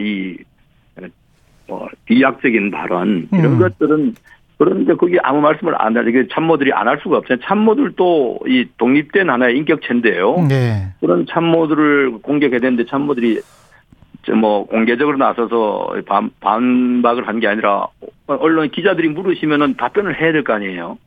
이뭐 1.67 1.87
비약적인 2.05 2.71
발언 2.71 3.27
이런 3.33 3.45
음. 3.53 3.59
것들은 3.59 4.15
그런데 4.57 4.95
거기 4.95 5.17
아무 5.21 5.41
말씀을 5.41 5.75
안 5.79 5.95
하게 5.95 6.27
참모들이 6.33 6.71
안 6.73 6.87
할 6.87 6.99
수가 7.03 7.17
없잖아요. 7.17 7.43
참모들도 7.45 8.39
이 8.47 8.65
독립된 8.77 9.29
하나의 9.29 9.57
인격체인데요. 9.57 10.47
네. 10.49 10.87
그런 10.99 11.25
참모들을 11.29 12.19
공격해야 12.23 12.59
되는데 12.61 12.85
참모들이 12.85 13.39
저뭐 14.23 14.65
공개적으로 14.67 15.17
나서서 15.17 15.95
반, 16.07 16.31
반박을 16.39 17.27
한 17.27 17.39
게 17.39 17.47
아니라 17.47 17.87
언론 18.25 18.69
기자들이 18.71 19.09
물으시면은 19.09 19.75
답변을 19.75 20.19
해야 20.19 20.31
될 20.31 20.43
거 20.43 20.53
아니에요. 20.53 20.97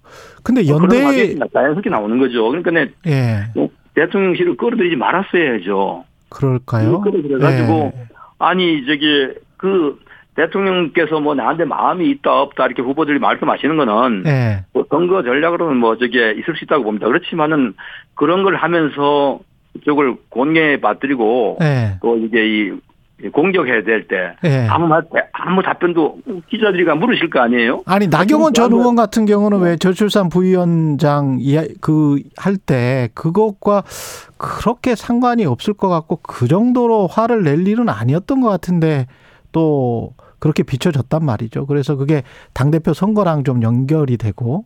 근데 0.45 0.63
뭐 0.71 0.79
그런 0.79 1.03
연대 1.05 1.35
자연스럽게 1.53 1.91
나오는 1.91 2.19
거죠. 2.19 2.49
그러니까 2.49 2.71
내 2.71 2.89
예. 3.07 3.47
대통령실을 3.95 4.57
끌어들이지 4.57 4.97
말았어야죠. 4.97 6.05
그럴까요? 6.29 7.01
그래가지고 7.01 7.93
예. 7.95 8.07
아니 8.39 8.87
저기 8.87 9.35
그 9.57 9.99
대통령께서 10.37 11.21
뭐 11.21 11.35
나한테 11.35 11.65
마음이 11.65 12.09
있다 12.11 12.41
없다 12.43 12.67
이렇게 12.67 12.83
후보들이 12.83 13.19
말씀하시는 13.19 13.77
거는 13.77 14.25
예. 14.27 14.65
뭐 14.73 14.85
선거 14.89 15.23
전략으로는 15.23 15.77
뭐 15.77 15.97
저게 15.99 16.33
있을 16.33 16.57
수 16.57 16.65
있다고 16.65 16.85
봅니다. 16.85 17.07
그렇지만은 17.07 17.75
그런 18.15 18.43
걸 18.43 18.57
하면서 18.57 19.41
그쪽을 19.75 20.17
공개에 20.29 20.81
받들이고 20.81 21.59
예. 21.63 21.99
또 22.01 22.17
이게 22.17 22.47
이 22.47 22.73
공격해야 23.33 23.83
될때 23.83 24.37
예. 24.45 24.67
아무 24.69 24.87
말 24.87 25.03
아무 25.33 25.63
답변도 25.63 26.19
기자들이가 26.49 26.95
물으실 26.95 27.31
거 27.31 27.41
아니에요? 27.41 27.83
아니 27.87 28.07
나경원 28.09 28.55
전 28.55 28.73
의원 28.73 28.97
같은 28.97 29.27
경우는 29.27 29.61
왜 29.61 29.77
저출산 29.77 30.29
부위원장 30.29 31.39
그 31.81 32.21
할 32.37 32.57
때 32.57 33.09
그것과 33.15 33.83
그렇게 34.37 34.95
상관이 34.95 35.45
없을 35.47 35.75
것 35.75 35.89
같고 35.89 36.17
그 36.23 36.47
정도로 36.47 37.07
화를 37.07 37.43
낼 37.43 37.67
일은 37.67 37.89
아니었던 37.89 38.41
것 38.41 38.49
같은데 38.49 39.07
또 39.53 40.15
그렇게 40.39 40.63
비춰졌단 40.63 41.25
말이죠. 41.25 41.67
그래서 41.67 41.97
그게 41.97 42.23
당 42.55 42.71
대표 42.71 42.93
선거랑 42.93 43.45
좀 43.45 43.63
연결이 43.63 44.17
되고 44.17 44.65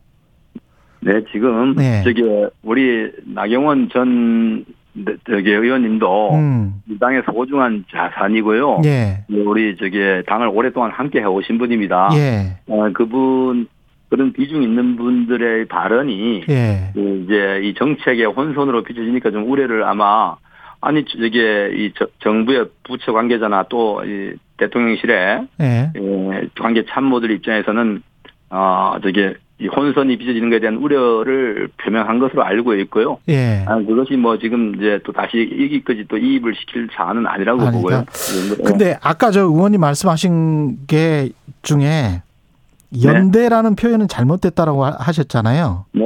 네, 1.01 1.23
지금 1.33 1.75
네. 1.75 2.03
저기 2.05 2.23
우리 2.63 3.11
나경원 3.27 3.91
전 3.93 4.59
네, 4.61 4.65
저기 5.29 5.51
의원님도 5.51 6.35
음. 6.35 6.75
이 6.89 6.99
당의 6.99 7.23
소중한 7.27 7.85
자산이고요. 7.91 8.83
예. 8.85 9.25
우리 9.29 9.77
저기 9.77 9.99
당을 10.27 10.49
오랫동안 10.53 10.91
함께 10.93 11.21
해오신 11.21 11.59
분입니다. 11.59 12.11
예. 12.15 12.57
어, 12.69 12.89
그분 12.93 13.67
그런 14.09 14.33
비중 14.33 14.63
있는 14.63 14.97
분들의 14.97 15.67
발언이 15.67 16.45
예. 16.49 16.91
그 16.95 17.23
이제 17.25 17.61
이 17.65 17.75
정책의 17.75 18.27
혼선으로 18.27 18.85
비춰지니까 18.85 19.31
좀 19.33 19.51
우려를 19.51 19.83
아마 19.85 20.37
아니 20.81 21.05
저게 21.07 21.73
이 21.75 21.93
저- 21.97 22.07
정부의 22.21 22.67
부처 22.85 23.13
관계자나 23.13 23.65
또 23.65 24.03
이 24.05 24.35
대통령실의 24.59 25.49
예. 25.61 25.93
예, 25.97 26.49
관계 26.61 26.85
참모들 26.89 27.33
입장에서는 27.33 28.03
어 28.51 28.95
저게 29.03 29.35
이 29.65 29.69
혼선이 29.69 30.19
빚어지는 30.19 30.51
것에 30.51 30.61
대한 30.61 30.77
우려를 30.77 31.69
표명한 31.83 32.19
것으로 32.19 32.45
알고 32.45 32.75
있고요. 32.83 33.17
예. 33.31 33.65
아, 33.67 33.77
그것이 33.79 34.15
뭐 34.17 34.37
지금 34.39 34.75
이제 34.77 35.01
또 35.07 35.13
다시 35.13 35.39
여기까지 35.51 36.05
또 36.09 36.19
이입을 36.19 36.55
시킬 36.55 36.87
사안은 36.95 37.27
아니라고 37.27 37.63
아니다. 37.63 37.73
보고요. 37.79 38.05
예, 38.61 38.63
근데 38.63 38.99
아까 39.01 39.31
저 39.31 39.41
의원님 39.41 39.81
말씀하신 39.81 40.87
게 40.87 41.31
중에 41.63 42.21
연대라는 43.03 43.75
표현은 43.75 44.07
잘못됐다라고 44.09 44.85
하- 44.85 44.97
하셨잖아요. 44.99 45.87
네. 45.93 46.03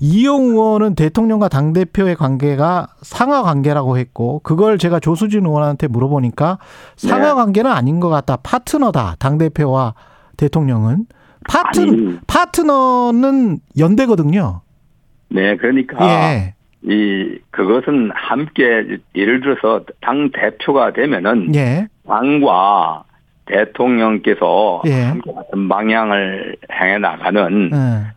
이용 0.00 0.46
의원은 0.52 0.94
대통령과 0.96 1.48
당 1.48 1.72
대표의 1.72 2.16
관계가 2.16 2.88
상하 3.02 3.42
관계라고 3.42 3.98
했고 3.98 4.40
그걸 4.42 4.78
제가 4.78 4.98
조수진 4.98 5.44
의원한테 5.46 5.86
물어보니까 5.88 6.58
상하 6.96 7.28
네. 7.28 7.34
관계는 7.34 7.70
아닌 7.70 8.00
것 8.00 8.08
같다. 8.08 8.36
파트너다. 8.42 9.16
당 9.18 9.36
대표와 9.38 9.94
대통령은 10.38 11.04
파트 11.48 11.80
아니. 11.80 12.18
파트너는 12.26 13.58
연대거든요. 13.78 14.60
네, 15.28 15.56
그러니까 15.56 15.96
예. 16.06 16.54
이 16.84 17.38
그것은 17.50 18.10
함께 18.14 18.98
예를 19.14 19.40
들어서 19.40 19.84
당 20.00 20.30
대표가 20.32 20.92
되면은 20.92 21.54
예. 21.54 21.86
당과 22.06 23.04
대통령께서 23.46 24.82
예. 24.86 25.02
함께 25.04 25.32
같은 25.32 25.68
방향을 25.68 26.56
향해 26.70 26.98
나가는 26.98 27.70
예. 27.72 28.12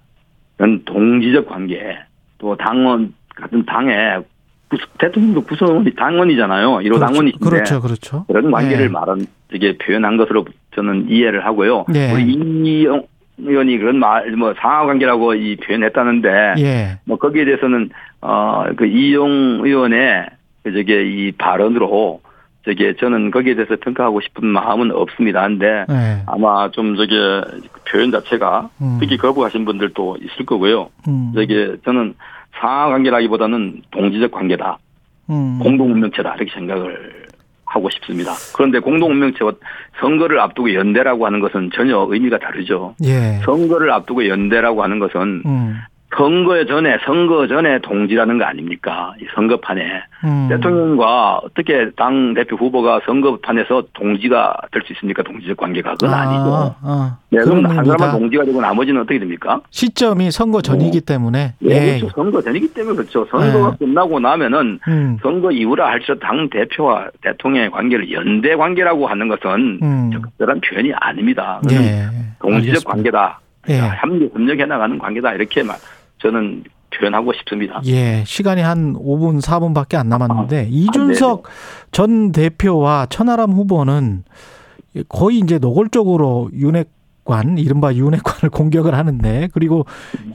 그런 0.57 0.83
동지적 0.85 1.47
관계 1.47 1.97
또 2.37 2.55
당원 2.57 3.13
같은 3.35 3.65
당의 3.65 4.23
구- 4.69 4.77
대통령도 4.99 5.41
구성원이 5.43 5.93
당원이잖아요. 5.95 6.77
1호 6.77 6.99
당원이신데 6.99 7.45
그렇죠. 7.49 7.81
그렇죠. 7.81 8.25
그런 8.25 8.51
관계를 8.51 8.85
예. 8.85 8.89
말한 8.89 9.25
이게 9.53 9.77
표현한 9.77 10.17
것으로 10.17 10.45
저는 10.75 11.09
이해를 11.09 11.45
하고요. 11.45 11.85
예. 11.93 12.11
우리 12.13 12.33
이영 12.33 13.03
의원이 13.37 13.77
그런 13.77 13.99
말 13.99 14.29
뭐 14.37 14.53
상하 14.59 14.85
관계라고 14.85 15.33
이 15.35 15.55
표현했다는데 15.57 16.53
예. 16.59 16.99
뭐 17.05 17.17
거기에 17.17 17.45
대해서는 17.45 17.89
어 18.21 18.65
그 18.77 18.85
이용 18.85 19.59
의원의 19.63 20.25
그 20.63 20.73
저게 20.73 21.03
이 21.05 21.31
발언으로 21.33 22.21
저게 22.65 22.95
저는 22.95 23.29
거기에 23.29 23.53
대해서 23.55 23.75
평가하고 23.79 24.21
싶은 24.21 24.47
마음은 24.47 24.91
없습니다. 24.91 25.47
근데 25.47 25.85
예. 25.89 26.21
아마 26.25 26.71
좀 26.71 26.95
저게 26.95 27.13
표현 27.91 28.11
자체가 28.11 28.69
음. 28.81 28.97
특히 28.99 29.17
거부하신 29.17 29.65
분들도 29.65 30.17
있을 30.21 30.45
거고요. 30.45 30.89
음. 31.07 31.31
저게 31.35 31.75
저는 31.85 32.15
상하 32.59 32.87
관계라기보다는 32.87 33.81
동지적 33.91 34.31
관계다. 34.31 34.79
음. 35.29 35.59
공동 35.59 35.91
운명체다. 35.91 36.35
이렇게 36.35 36.51
생각을 36.53 37.24
하고 37.75 37.89
싶습니다. 37.89 38.33
그런데 38.55 38.79
공동 38.79 39.11
운명체와 39.11 39.51
선거를 39.99 40.39
앞두고 40.39 40.73
연대라고 40.73 41.25
하는 41.25 41.41
것은 41.41 41.71
전혀 41.75 42.07
의미가 42.09 42.39
다르죠. 42.39 42.95
예. 43.03 43.39
선거를 43.43 43.91
앞두고 43.91 44.27
연대라고 44.27 44.81
하는 44.81 44.99
것은 44.99 45.43
음. 45.45 45.77
선거 46.17 46.63
전에 46.65 46.97
선거 47.05 47.47
전에 47.47 47.79
동지라는 47.79 48.37
거 48.37 48.45
아닙니까? 48.45 49.13
이 49.21 49.25
선거판에 49.35 49.81
음. 50.23 50.47
대통령과 50.49 51.39
어떻게 51.43 51.89
당 51.97 52.33
대표 52.33 52.55
후보가 52.55 53.01
선거판에서 53.05 53.83
동지가 53.93 54.55
될 54.71 54.81
수 54.85 54.93
있습니까? 54.93 55.23
동지적 55.23 55.57
관계가 55.57 55.93
그건 55.95 56.13
아, 56.13 56.25
니죠 56.31 56.75
아, 56.83 57.17
네, 57.31 57.39
그럼 57.39 57.65
한. 57.65 57.83
사람은 57.83 58.19
동지가 58.19 58.45
되고 58.45 58.61
나머지는 58.61 59.01
어떻게 59.01 59.19
됩니까? 59.19 59.61
시점이 59.71 60.31
선거 60.31 60.61
전이기 60.61 61.01
때문에. 61.01 61.53
예, 61.63 61.69
예. 61.69 61.97
그렇죠. 61.99 62.09
선거 62.15 62.41
전이기 62.41 62.73
때문에 62.73 62.95
그렇죠. 62.95 63.25
선거가 63.31 63.71
네. 63.71 63.77
끝나고 63.79 64.19
나면은 64.19 64.79
음. 64.87 65.17
선거 65.21 65.51
이후라 65.51 65.87
할지라도 65.87 66.19
당 66.21 66.49
대표와 66.49 67.09
대통령의 67.21 67.71
관계를 67.71 68.11
연대 68.11 68.55
관계라고 68.55 69.07
하는 69.07 69.27
것은 69.27 69.79
음. 69.81 70.11
적절한 70.13 70.61
표현이 70.61 70.93
아닙니다. 70.93 71.59
예. 71.71 72.07
동지적 72.39 72.87
알겠습니다. 72.87 72.89
관계다. 72.91 73.39
예. 73.69 73.79
협력 73.99 74.35
협력해 74.35 74.65
나가는 74.65 74.97
관계다. 74.99 75.33
이렇게 75.33 75.63
말 75.63 75.75
저는 76.19 76.63
표현하고 76.97 77.33
싶습니다. 77.33 77.81
예, 77.87 78.23
시간이 78.25 78.61
한 78.61 78.93
5분, 78.93 79.41
4분밖에 79.41 79.95
안 79.95 80.09
남았는데 80.09 80.57
아, 80.57 80.67
이준석 80.69 81.43
전 81.91 82.31
대표와 82.31 83.07
천하람 83.07 83.51
후보는 83.51 84.23
거의 85.09 85.39
이제 85.39 85.57
노골적으로 85.59 86.51
윤핵관, 86.53 87.57
이른바 87.57 87.93
윤핵관을 87.93 88.49
공격을 88.51 88.95
하는데 88.95 89.49
그리고 89.53 89.85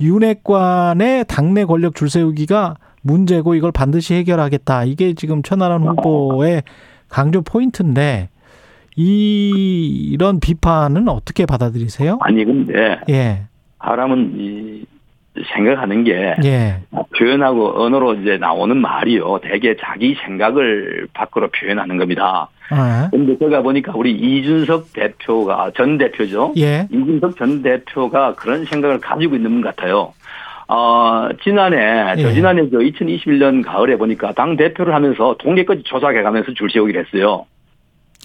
윤핵관의 0.01 1.25
당내 1.29 1.65
권력 1.65 1.95
줄세우기가 1.95 2.77
문제고 3.03 3.55
이걸 3.55 3.73
반드시 3.73 4.15
해결하겠다. 4.15 4.85
이게 4.85 5.15
지금 5.15 5.43
천하람 5.43 5.83
후보의 5.85 6.63
강조 7.09 7.41
포인트인데 7.43 8.29
이 8.97 10.11
이런 10.13 10.41
비판은 10.41 11.09
어떻게 11.09 11.47
받아들이세요? 11.47 12.19
아니 12.21 12.45
근데 12.45 13.01
예, 13.09 13.47
사람은 13.83 14.35
이 14.37 14.85
생각하는 15.55 16.05
게 16.05 16.35
예, 16.45 16.77
표현하고 17.17 17.83
언어로 17.83 18.15
이제 18.15 18.39
나오는 18.39 18.77
말이요. 18.77 19.41
대개 19.43 19.77
자기 19.77 20.17
생각을 20.27 21.07
밖으로 21.13 21.49
표현하는 21.49 21.99
겁니다. 21.99 22.49
아, 22.71 23.09
근데 23.11 23.37
제가 23.39 23.63
보니까 23.63 23.93
우리 23.95 24.13
이준석 24.13 24.93
대표가 24.93 25.73
전 25.77 25.99
대표죠. 25.99 26.55
예, 26.59 26.87
이준석 26.91 27.37
전 27.37 27.63
대표가 27.63 28.35
그런 28.35 28.65
생각을 28.65 29.01
가지고 29.01 29.37
있는 29.37 29.61
것 29.61 29.75
같아요. 29.75 30.13
어, 30.69 31.29
지난해, 31.43 32.15
예. 32.17 32.23
저 32.23 32.33
지난해 32.33 32.63
저 32.71 32.79
2021년 32.79 33.65
가을에 33.65 33.97
보니까 33.97 34.33
당 34.33 34.57
대표를 34.57 34.95
하면서 34.95 35.35
통계까지 35.41 35.83
조사해 35.85 36.23
가면서 36.23 36.53
줄 36.55 36.71
세우기를 36.71 37.07
했어요. 37.07 37.45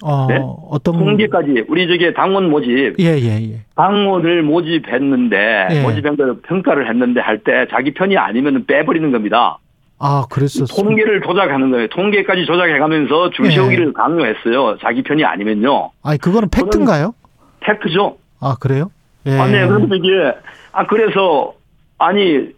어, 0.03 0.27
네? 0.27 0.39
어떤 0.69 0.97
통계까지 0.99 1.65
우리 1.69 1.87
저기 1.87 2.13
당원 2.13 2.49
모집 2.49 2.95
예, 2.99 3.05
예, 3.17 3.51
예. 3.53 3.59
당원을 3.75 4.43
모집했는데 4.43 5.67
예. 5.71 5.81
모집한 5.81 6.17
걸 6.17 6.41
평가를 6.41 6.89
했는데 6.89 7.21
할 7.21 7.39
때 7.43 7.65
자기 7.71 7.93
편이 7.93 8.17
아니면 8.17 8.65
빼버리는 8.65 9.11
겁니다. 9.11 9.59
아, 9.97 10.25
그랬었어. 10.29 10.83
통계를 10.83 11.21
조작하는 11.21 11.71
거예요. 11.71 11.87
통계까지 11.87 12.45
조작해가면서 12.45 13.29
줄 13.31 13.45
예. 13.45 13.51
세우기를 13.51 13.93
강요했어요. 13.93 14.77
자기 14.81 15.01
편이 15.03 15.23
아니면요. 15.23 15.91
아니, 16.03 16.17
그거는 16.17 16.49
팩트인가요? 16.49 17.13
팩트죠. 17.61 18.17
아, 18.41 18.55
그래요? 18.59 18.91
예. 19.25 19.39
아니, 19.39 19.53
그래서 19.53 19.95
이게, 19.95 20.33
아, 20.73 20.85
그래서, 20.87 21.53
아니, 21.97 22.49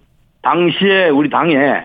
당시에 0.41 1.09
우리 1.09 1.29
당에 1.29 1.83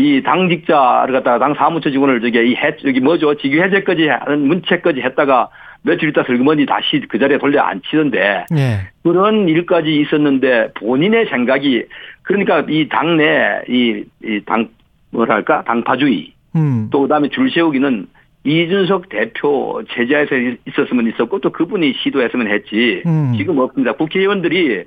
이 0.00 0.22
당직자를 0.22 1.12
갖다가 1.12 1.38
당 1.38 1.54
사무처 1.54 1.90
직원을 1.90 2.22
저기 2.22 2.38
이 2.38 2.54
해, 2.54 2.74
여기 2.86 3.00
뭐죠? 3.00 3.34
직위 3.34 3.60
해제까지 3.60 4.08
하는 4.08 4.48
문체까지 4.48 5.02
했다가 5.02 5.50
며칠 5.82 6.08
있다 6.08 6.24
슬그머니 6.24 6.64
다시 6.64 7.02
그 7.06 7.18
자리에 7.18 7.36
돌려 7.36 7.60
앉히던데 7.62 8.46
예. 8.56 8.88
그런 9.02 9.48
일까지 9.48 9.94
있었는데 9.94 10.72
본인의 10.74 11.26
생각이 11.26 11.84
그러니까 12.22 12.64
이 12.68 12.88
당내 12.88 13.62
이, 13.68 14.04
이 14.24 14.40
당, 14.46 14.68
뭐랄까, 15.10 15.62
당파주의 15.64 16.32
음. 16.56 16.88
또 16.90 17.02
그다음에 17.02 17.28
줄 17.28 17.50
세우기는 17.50 18.06
이준석 18.44 19.10
대표 19.10 19.82
제자에서 19.90 20.34
있었으면 20.66 21.08
있었고 21.08 21.40
또 21.40 21.50
그분이 21.50 21.92
시도했으면 22.02 22.48
했지 22.48 23.02
음. 23.04 23.34
지금 23.36 23.58
없습니다. 23.58 23.92
국회의원들이 23.92 24.84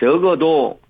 적어도 0.00 0.80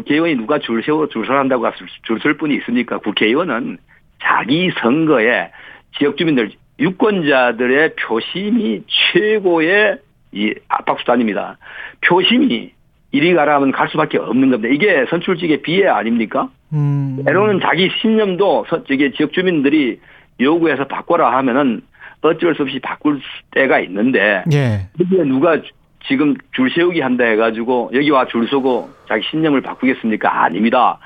국회의원이 0.00 0.36
누가 0.36 0.58
줄 0.58 0.82
세워 0.84 1.08
줄 1.08 1.26
서한다고 1.26 1.66
줄설 2.02 2.36
분이 2.36 2.54
있습니까? 2.56 2.98
국회의원은 2.98 3.78
자기 4.22 4.70
선거에 4.80 5.50
지역 5.98 6.16
주민들 6.18 6.50
유권자들의 6.78 7.94
표심이 7.96 8.82
최고의 8.86 9.98
이 10.32 10.54
압박 10.68 11.00
수단입니다. 11.00 11.56
표심이 12.06 12.70
이리 13.12 13.32
가라 13.34 13.54
하면 13.56 13.72
갈 13.72 13.88
수밖에 13.88 14.18
없는 14.18 14.50
겁니다. 14.50 14.68
이게 14.74 15.06
선출직의 15.08 15.62
비애 15.62 15.86
아닙니까? 15.86 16.50
음. 16.74 17.22
때로는 17.24 17.60
자기 17.60 17.88
신념도 18.02 18.66
서- 18.68 18.84
저기 18.84 19.10
지역 19.12 19.32
주민들이 19.32 19.98
요구해서 20.38 20.86
바꿔라 20.86 21.34
하면은 21.38 21.80
어쩔 22.20 22.54
수 22.54 22.62
없이 22.62 22.78
바꿀 22.80 23.20
때가 23.52 23.80
있는데 23.80 24.42
예. 24.52 24.80
그게 24.98 25.22
누가 25.24 25.62
주- 25.62 25.70
지금 26.08 26.34
줄 26.52 26.70
세우기 26.70 27.00
한다 27.00 27.24
해가지고 27.24 27.90
여기 27.94 28.10
와 28.10 28.24
줄 28.26 28.48
서고 28.48 28.90
자기 29.08 29.26
신념을 29.30 29.60
바꾸겠습니까? 29.62 30.44
아닙니다. 30.44 30.98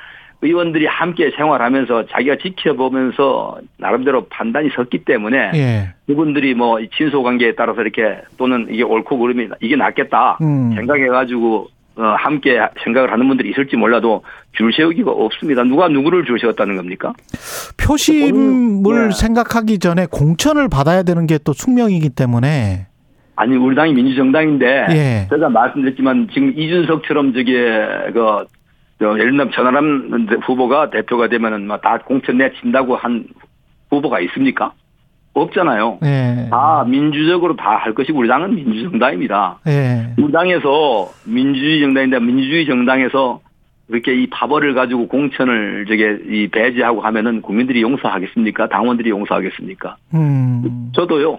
의원들이 0.42 0.86
함께 0.86 1.30
생활하면서 1.36 2.06
자기가 2.06 2.36
지켜보면서 2.36 3.58
나름대로 3.76 4.26
판단이 4.28 4.70
섰기 4.74 5.04
때문에 5.04 5.50
예. 5.54 5.88
그분들이 6.06 6.54
뭐이 6.54 6.88
친소 6.96 7.22
관계에 7.22 7.54
따라서 7.54 7.82
이렇게 7.82 8.22
또는 8.38 8.66
이게 8.70 8.82
옳고 8.82 9.18
그름이 9.18 9.48
이게 9.60 9.76
낫겠다 9.76 10.38
음. 10.40 10.72
생각해가지고 10.74 11.68
어, 11.96 12.02
함께 12.16 12.58
생각을 12.82 13.12
하는 13.12 13.28
분들이 13.28 13.50
있을지 13.50 13.76
몰라도 13.76 14.22
줄 14.52 14.72
세우기가 14.72 15.10
없습니다. 15.10 15.62
누가 15.64 15.88
누구를 15.88 16.24
줄 16.24 16.38
세웠다는 16.40 16.76
겁니까? 16.76 17.12
표심을 17.76 19.08
네. 19.08 19.14
생각하기 19.14 19.78
전에 19.78 20.06
공천을 20.10 20.68
받아야 20.70 21.02
되는 21.02 21.26
게 21.26 21.38
또 21.44 21.52
숙명이기 21.52 22.10
때문에 22.10 22.86
아니 23.40 23.56
우리 23.56 23.74
당이 23.74 23.94
민주정당인데 23.94 24.86
예. 24.90 25.26
제가 25.30 25.48
말씀드렸지만 25.48 26.28
지금 26.34 26.52
이준석처럼 26.58 27.32
저기 27.32 27.54
그 27.54 28.44
저, 28.98 29.12
예를 29.18 29.30
들면 29.30 29.50
전하람 29.52 30.28
후보가 30.42 30.90
대표가 30.90 31.28
되면은 31.28 31.66
막다 31.66 32.00
공천 32.00 32.36
내친다고 32.36 32.96
한 32.96 33.24
후보가 33.88 34.20
있습니까? 34.20 34.72
없잖아요. 35.32 36.00
예. 36.04 36.48
다 36.50 36.84
민주적으로 36.86 37.56
다 37.56 37.78
할 37.78 37.94
것이고 37.94 38.18
우리 38.18 38.28
당은 38.28 38.56
민주정당입니다. 38.56 39.60
예. 39.68 40.12
우리 40.22 40.30
당에서 40.30 41.08
민주주의 41.24 41.80
정당인데 41.80 42.20
민주주의 42.20 42.66
정당에서 42.66 43.40
이렇게 43.88 44.14
이 44.22 44.26
파벌을 44.28 44.74
가지고 44.74 45.08
공천을 45.08 45.86
저게 45.88 46.18
이 46.28 46.48
배제하고 46.48 47.00
하면은 47.00 47.40
국민들이 47.40 47.80
용서하겠습니까? 47.80 48.68
당원들이 48.68 49.08
용서하겠습니까? 49.08 49.96
음. 50.12 50.90
저도요. 50.94 51.38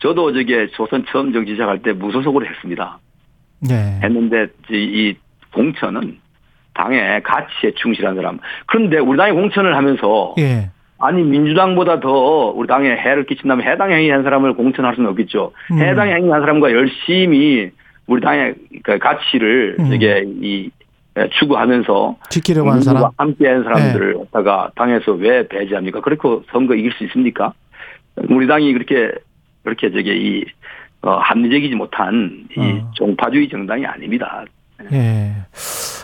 저도 0.00 0.32
저게 0.32 0.68
조선 0.68 1.04
처음 1.10 1.32
정치 1.32 1.52
시작할 1.52 1.80
때 1.82 1.92
무소속으로 1.92 2.46
했습니다. 2.46 2.98
예. 3.70 3.74
했는데 4.02 4.46
이- 4.70 4.74
이 4.76 5.16
공천은 5.52 6.18
당의 6.74 7.22
가치에 7.24 7.72
충실한 7.74 8.14
사람. 8.14 8.38
그런데 8.66 8.98
우리 8.98 9.16
당이 9.16 9.32
공천을 9.32 9.74
하면서 9.76 10.34
예. 10.38 10.70
아니 11.00 11.22
민주당보다 11.22 11.98
더 12.00 12.10
우리 12.54 12.68
당에 12.68 12.90
해를 12.90 13.24
끼친다면 13.26 13.66
해당 13.66 13.90
행위한 13.90 14.22
사람을 14.22 14.54
공천할 14.54 14.94
수는 14.94 15.10
없겠죠. 15.10 15.52
음. 15.72 15.78
해당 15.80 16.08
행위한 16.08 16.40
사람과 16.40 16.70
열심히 16.72 17.70
우리 18.06 18.20
당의 18.20 18.54
그 18.84 18.98
가치를 18.98 19.76
음. 19.80 19.92
이게 19.92 20.24
이 20.40 20.70
추구하면서 21.40 22.16
지키려고 22.30 22.70
하는 22.70 22.82
사람. 22.82 23.10
함께한 23.16 23.64
사람들을 23.64 24.18
갖다가 24.18 24.70
당에서 24.76 25.12
왜 25.12 25.48
배제합니까? 25.48 26.00
그렇게 26.00 26.44
선거 26.52 26.74
이길 26.76 26.92
수 26.92 27.02
있습니까? 27.04 27.52
우리 28.28 28.46
당이 28.46 28.72
그렇게 28.72 29.12
그렇게 29.62 29.90
저게 29.90 30.16
이 30.16 30.44
어, 31.02 31.18
합리적이지 31.18 31.74
못한 31.74 32.48
이 32.56 32.60
어. 32.60 32.90
종파주의 32.94 33.48
정당이 33.48 33.86
아닙니다. 33.86 34.44
예. 34.92 35.32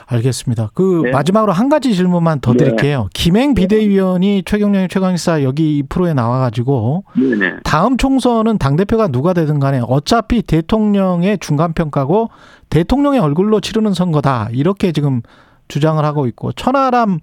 알겠습니다. 0.07 0.71
그 0.75 1.03
네. 1.05 1.11
마지막으로 1.11 1.53
한 1.53 1.69
가지 1.69 1.95
질문만 1.95 2.41
더 2.41 2.53
네. 2.53 2.59
드릴게요. 2.59 3.09
김행 3.15 3.55
비대위원이 3.55 4.43
최경영의 4.45 4.89
최강시사 4.89 5.43
여기 5.43 5.79
이 5.79 5.83
프로에 5.83 6.13
나와가지고 6.13 7.05
네네. 7.15 7.57
다음 7.65 7.97
총선은 7.97 8.59
당 8.59 8.77
대표가 8.77 9.09
누가 9.09 9.33
되든 9.33 9.61
간에 9.61 9.81
어차피 9.83 10.43
대통령의 10.43 11.39
중간 11.39 11.73
평가고 11.73 12.31
대통령의 12.71 13.21
얼굴로 13.21 13.61
치르는 13.61 13.95
선거다 13.95 14.49
이렇게 14.53 14.93
지금 14.93 15.23
주장을 15.69 16.05
하고 16.05 16.27
있고 16.27 16.53
천하람 16.53 17.19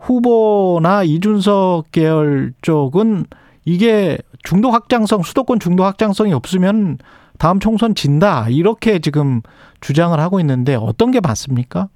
후보나 0.00 1.04
이준석 1.04 1.92
계열 1.92 2.52
쪽은 2.62 3.26
이게 3.64 4.18
중도 4.46 4.70
확장성 4.70 5.22
수도권 5.22 5.58
중도 5.58 5.82
확장성이 5.82 6.32
없으면 6.32 6.98
다음 7.38 7.58
총선 7.58 7.96
진다 7.96 8.46
이렇게 8.48 9.00
지금 9.00 9.40
주장을 9.80 10.18
하고 10.18 10.38
있는데 10.38 10.76
어떤 10.76 11.10
게 11.10 11.20
맞습니까? 11.20 11.88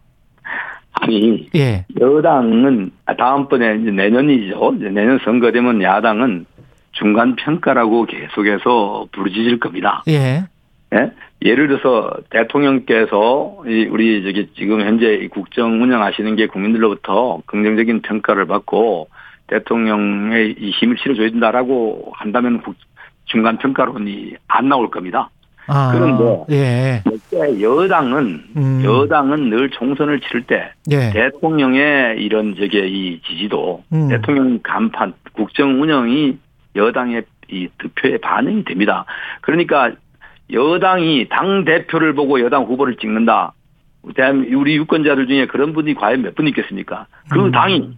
아니 0.93 1.49
예. 1.55 1.87
여당은 1.99 2.91
다음번에 3.17 3.77
이제 3.81 3.91
내년이죠. 3.93 4.75
이제 4.77 4.91
내년 4.91 5.21
선거 5.25 5.53
되면 5.53 5.81
야당은 5.81 6.45
중간 6.93 7.37
평가라고 7.37 8.07
계속해서 8.07 9.07
부르짖을 9.13 9.61
겁니다. 9.61 10.03
예. 10.09 10.45
예? 10.93 11.13
예를 11.43 11.69
들어서 11.69 12.17
대통령께서 12.31 13.63
이 13.67 13.87
우리 13.89 14.25
저기 14.25 14.51
지금 14.57 14.81
현재 14.81 15.15
이 15.15 15.29
국정 15.29 15.81
운영하시는 15.81 16.35
게 16.35 16.49
국민들로부터 16.49 17.43
긍정적인 17.47 18.03
평가를 18.03 18.47
받고 18.47 19.09
대통령의 19.51 20.55
이 20.59 20.71
힘을 20.71 20.97
실어줘야 21.03 21.29
된다라고 21.31 22.13
한다면 22.15 22.63
국- 22.63 22.77
중간 23.27 23.59
평가론이 23.59 24.35
안 24.49 24.69
나올 24.69 24.91
겁니다. 24.91 25.31
아. 25.69 25.93
그런데 25.93 26.45
예. 26.51 27.03
여당은 27.63 28.45
음. 28.57 28.83
여당은 28.85 29.51
늘 29.51 29.71
총선을 29.71 30.21
치를 30.21 30.43
때 30.43 30.73
예. 30.91 31.11
대통령의 31.13 32.21
이런 32.23 32.57
저게 32.57 32.89
이 32.89 33.21
지지도 33.21 33.85
음. 33.93 34.09
대통령 34.09 34.59
간판 34.65 35.13
국정 35.33 35.81
운영이 35.81 36.39
여당의 36.75 37.23
이 37.53 37.69
득표에 37.79 38.19
반영이 38.19 38.65
됩니다. 38.65 39.05
그러니까 39.43 39.93
여당이 40.53 41.29
당 41.29 41.65
대표를 41.65 42.15
보고 42.15 42.41
여당 42.41 42.65
후보를 42.65 42.97
찍는다. 42.97 43.53
대한 44.17 44.47
우리 44.53 44.75
유권자들 44.77 45.27
중에 45.29 45.47
그런 45.47 45.73
분이 45.73 45.95
과연 45.95 46.23
몇 46.23 46.35
분 46.35 46.49
있겠습니까? 46.49 47.07
그 47.31 47.39
음. 47.47 47.51
당이 47.53 47.97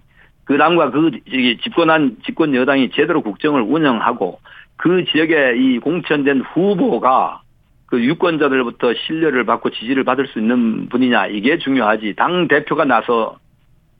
그 0.52 0.58
당과 0.58 0.90
그 0.90 1.12
저기 1.30 1.56
집권한 1.62 2.18
집권 2.26 2.54
여당이 2.54 2.90
제대로 2.90 3.22
국정을 3.22 3.62
운영하고 3.62 4.38
그 4.76 5.06
지역에 5.10 5.54
이 5.56 5.78
공천된 5.78 6.42
후보가 6.42 7.40
그 7.86 8.04
유권자들부터 8.04 8.92
신뢰를 9.06 9.46
받고 9.46 9.70
지지를 9.70 10.04
받을 10.04 10.26
수 10.26 10.38
있는 10.38 10.90
분이냐 10.90 11.28
이게 11.28 11.56
중요하지 11.56 12.16
당 12.18 12.48
대표가 12.48 12.84
나서 12.84 13.38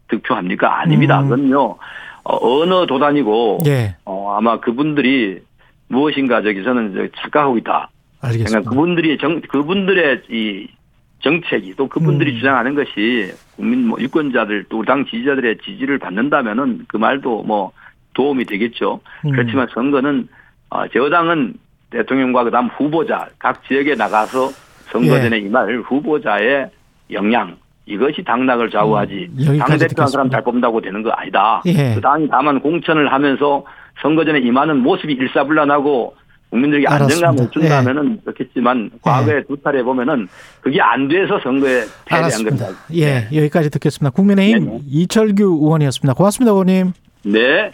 득표합니까? 0.09 0.81
아닙니다. 0.81 1.23
음. 1.23 1.31
그건요 1.31 1.79
어, 2.25 2.61
어느 2.63 2.87
도단이고 2.87 3.61
예. 3.65 3.97
어, 4.05 4.35
아마 4.37 4.61
그분들이 4.61 5.41
무엇인가 5.89 6.43
저기 6.43 6.63
저는 6.63 6.93
저 6.95 7.23
착각하고 7.23 7.57
있다. 7.57 7.89
알겠습니다. 8.21 8.51
그러니까 8.51 8.71
그분들이 8.71 9.17
정 9.17 9.41
그분들의 9.41 10.23
이 10.31 10.69
정책이 11.23 11.75
또 11.77 11.89
그분들이 11.89 12.33
음. 12.33 12.37
주장하는 12.37 12.75
것이 12.75 13.33
국민 13.57 13.87
뭐 13.89 13.99
유권자들 14.01 14.65
또 14.69 14.83
당 14.85 15.05
지지자들의 15.07 15.59
지지를 15.65 15.99
받는다면은 15.99 16.87
그 16.89 16.97
말도 16.97 17.45
뭐 17.45 17.73
도움이 18.15 18.45
되겠죠. 18.45 19.01
음. 19.25 19.31
그렇지만 19.31 19.67
선거는 19.73 20.29
어, 20.71 20.85
여당은 20.95 21.55
대통령과 21.91 22.45
그다음 22.45 22.67
후보자 22.69 23.29
각 23.39 23.63
지역에 23.67 23.95
나가서 23.95 24.49
선거 24.91 25.17
예. 25.17 25.23
전에 25.23 25.39
이말 25.39 25.79
후보자의 25.87 26.69
역량 27.11 27.57
이것이 27.87 28.23
당락을 28.25 28.71
좌우하지 28.71 29.31
음, 29.39 29.59
당 29.59 29.79
대표한. 29.79 30.09
사람 30.09 30.31
잘 30.31 30.43
뽑는다고 30.43 30.81
되는 30.81 31.03
거 31.03 31.11
아니다. 31.11 31.63
예. 31.67 31.95
그 31.95 32.01
당이 32.01 32.29
다만 32.31 32.61
공천을 32.61 33.13
하면서 33.13 33.65
선거 34.01 34.25
전에 34.25 34.39
임하는 34.41 34.79
모습이 34.79 35.13
일사불란하고 35.13 36.15
국민들에게. 36.53 36.87
안정감을 36.87 37.49
준다면은 37.51 38.21
그렇겠지만 38.25 38.91
과거에 39.01 39.43
두 39.45 39.57
차례 39.65 39.83
보면은 39.83 40.29
그게 40.61 40.81
안 40.83 41.09
돼서 41.09 41.41
선거에 41.43 41.85
패배한. 42.05 42.31
겁니다. 42.45 42.69
예. 42.95 43.27
여기까지 43.35 43.71
듣겠습니다. 43.71 44.11
국민의힘 44.11 44.67
네네. 44.67 44.81
이철규 44.87 45.43
의원이었습니다. 45.63 46.13
고맙습니다, 46.13 46.51
의원님. 46.53 46.93
네. 47.25 47.71